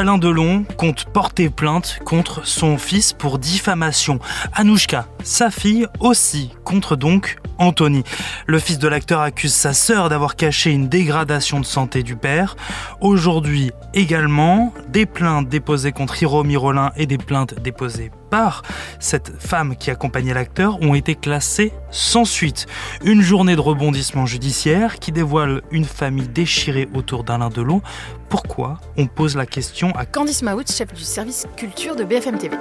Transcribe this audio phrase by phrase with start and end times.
[0.00, 4.18] Alain Delon compte porter plainte contre son fils pour diffamation.
[4.54, 8.04] Anouchka, sa fille aussi, contre donc Anthony.
[8.46, 12.56] Le fils de l'acteur accuse sa sœur d'avoir caché une dégradation de santé du père.
[13.00, 18.62] Aujourd'hui également, des plaintes déposées contre Hiro Mirolin et des plaintes déposées par
[19.00, 22.66] cette femme qui accompagnait l'acteur ont été classées sans suite.
[23.04, 27.82] Une journée de rebondissement judiciaire qui dévoile une famille déchirée autour d'Alain Delon.
[28.28, 32.56] Pourquoi On pose la question à Candice Maout, chef du service culture de BFM TV.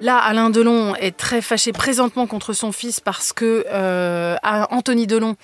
[0.00, 5.36] Là, Alain Delon est très fâché présentement contre son fils parce que euh, Anthony Delon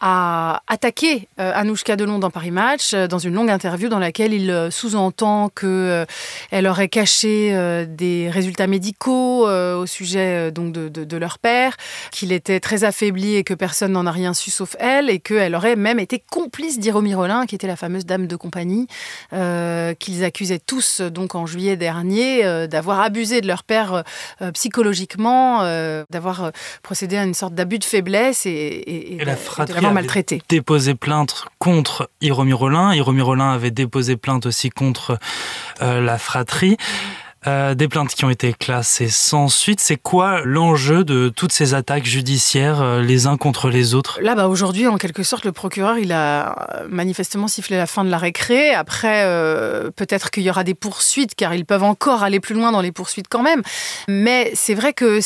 [0.00, 4.32] a attaqué euh, Anouchka Delon dans Paris Match euh, dans une longue interview dans laquelle
[4.32, 6.06] il euh, sous-entend que
[6.50, 11.76] elle aurait caché des résultats médicaux au sujet donc de, de, leur père,
[12.10, 15.54] qu'il était très affaibli et que personne n'en a rien su sauf elle et qu'elle
[15.54, 18.86] aurait même été complice d'Iromi Rollin, qui était la fameuse dame de compagnie
[19.30, 24.04] qu'ils accusaient tous donc en juillet dernier d'avoir abusé de leur père
[24.54, 25.60] psychologiquement,
[26.10, 30.42] d'avoir procédé à une sorte d'abus de faiblesse et, et, la fratrie maltraité.
[30.48, 32.94] Déposé plainte contre Hiromi Rollin.
[32.94, 35.18] Hiromi Rollin avait déposé plainte aussi contre
[35.82, 36.76] euh, la fratrie.
[37.46, 39.78] Euh, des plaintes qui ont été classées sans suite.
[39.78, 44.18] C'est quoi l'enjeu de toutes ces attaques judiciaires euh, les uns contre les autres?
[44.20, 48.10] Là, bah, aujourd'hui, en quelque sorte, le procureur, il a manifestement sifflé la fin de
[48.10, 48.74] la récré.
[48.74, 49.22] Après,
[49.94, 52.90] peut-être qu'il y aura des poursuites, car ils peuvent encore aller plus loin dans les
[52.90, 53.62] poursuites quand même.
[54.08, 55.20] Mais c'est vrai que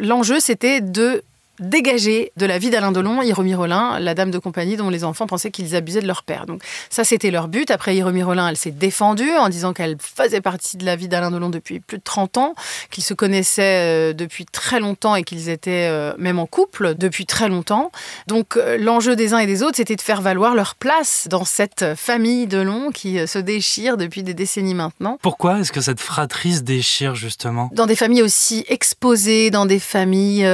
[0.00, 1.24] l'enjeu, c'était de
[1.60, 5.26] dégager de la vie d'Alain Delon, Hiromi Rollin, la dame de compagnie dont les enfants
[5.26, 6.46] pensaient qu'ils abusaient de leur père.
[6.46, 7.70] Donc ça, c'était leur but.
[7.70, 11.30] Après, Hiromi Rollin, elle s'est défendue en disant qu'elle faisait partie de la vie d'Alain
[11.30, 12.54] Delon depuis plus de 30 ans,
[12.90, 17.26] qu'ils se connaissaient euh, depuis très longtemps et qu'ils étaient euh, même en couple depuis
[17.26, 17.92] très longtemps.
[18.26, 21.44] Donc euh, l'enjeu des uns et des autres, c'était de faire valoir leur place dans
[21.44, 25.18] cette famille Delon qui se déchire depuis des décennies maintenant.
[25.22, 27.70] Pourquoi est-ce que cette fratrie se déchire justement?
[27.72, 30.48] Dans des familles aussi exposées, dans des familles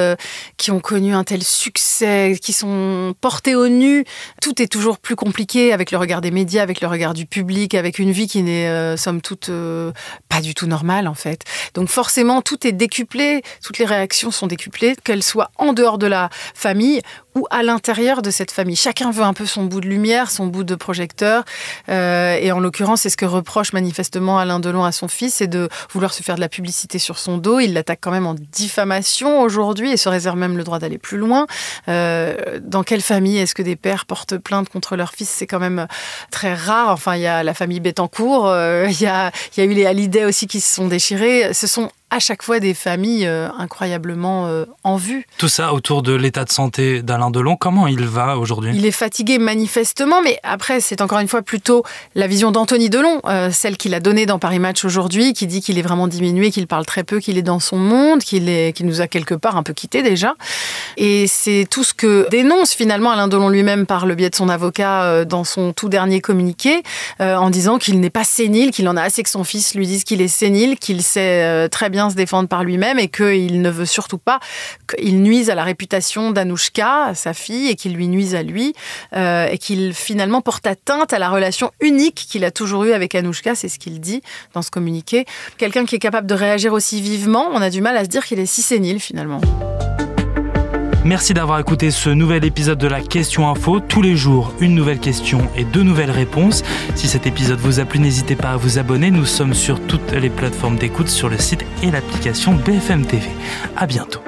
[0.57, 4.05] qui ont connu un tel succès, qui sont portés au nu.
[4.43, 7.77] Tout est toujours plus compliqué avec le regard des médias, avec le regard du public,
[7.77, 9.93] avec une vie qui n'est, euh, somme toute, euh,
[10.29, 11.45] pas du tout normale en fait.
[11.75, 16.09] Donc forcément, tout est décuplé, toutes les réactions sont décuplées, qu'elles soient en dehors de
[16.09, 17.03] la famille
[17.35, 18.77] ou à l'intérieur de cette famille.
[18.77, 21.45] Chacun veut un peu son bout de lumière, son bout de projecteur.
[21.89, 25.47] Euh, et en l'occurrence, c'est ce que reproche manifestement Alain Delon à son fils, c'est
[25.47, 27.61] de vouloir se faire de la publicité sur son dos.
[27.61, 31.19] Il l'attaque quand même en diffamation aujourd'hui et se réserve même le droit d'aller plus
[31.19, 31.47] loin.
[31.89, 35.29] Euh, dans quelle famille est-ce que des pères portent plainte contre leur fils?
[35.29, 35.87] C'est quand même
[36.31, 36.91] très rare.
[36.91, 39.87] Enfin, il y a la famille Bettencourt, euh, il, y a, y a eu les
[39.87, 41.55] Hallyday aussi qui se sont déchirés.
[41.55, 45.27] Ce sont à chaque fois des familles euh, incroyablement euh, en vue.
[45.39, 47.57] Tout ça autour de l'état de santé d'Alain Delon.
[47.57, 48.73] Comment il va aujourd'hui?
[48.75, 51.85] Il est fatigué manifestement, mais après, c'est encore une fois plutôt
[52.17, 55.61] la vision d'Anthony Delon, euh, celle qu'il a donnée dans Paris Match aujourd'hui, qui dit
[55.61, 58.41] qu'il est vraiment diminué, qu'il parle très peu, qu'il est dans son monde, qu'il
[58.75, 60.35] qu'il nous a quelque part un peu quitté déjà.
[60.97, 64.49] Et c'est tout ce que dénonce finalement Alain Delon lui-même par le biais de son
[64.49, 66.83] avocat dans son tout dernier communiqué,
[67.21, 70.05] en disant qu'il n'est pas sénile, qu'il en a assez que son fils lui dise
[70.05, 74.19] qu'il est sénile, qu'il sait très se défendre par lui-même et qu'il ne veut surtout
[74.19, 74.41] pas
[74.89, 78.75] qu'il nuise à la réputation d'Anouchka, sa fille, et qu'il lui nuise à lui,
[79.15, 83.15] euh, et qu'il finalement porte atteinte à la relation unique qu'il a toujours eue avec
[83.15, 84.23] Anouchka, c'est ce qu'il dit
[84.55, 85.27] dans ce communiqué.
[85.59, 88.25] Quelqu'un qui est capable de réagir aussi vivement, on a du mal à se dire
[88.25, 89.41] qu'il est si sénile finalement.
[91.05, 93.81] Merci d'avoir écouté ce nouvel épisode de la Question Info.
[93.81, 96.63] Tous les jours, une nouvelle question et deux nouvelles réponses.
[96.95, 99.11] Si cet épisode vous a plu, n'hésitez pas à vous abonner.
[99.11, 103.27] Nous sommes sur toutes les plateformes d'écoute, sur le site et l'application BFM TV.
[103.79, 104.21] À bientôt.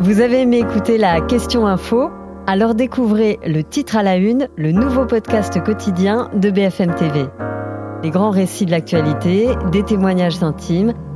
[0.00, 2.10] Vous avez aimé écouter la Question Info?
[2.48, 7.26] Alors découvrez le titre à la une, le nouveau podcast quotidien de BFM TV.
[8.02, 10.94] Les grands récits de l'actualité, des témoignages intimes